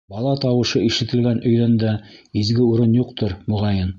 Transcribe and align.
Бала 0.11 0.29
тауышы 0.45 0.79
ишетелгән 0.85 1.43
өйҙән 1.51 1.77
дә 1.85 1.93
изге 2.43 2.65
урын 2.71 2.99
юҡтыр, 3.05 3.37
моғайын. 3.55 3.89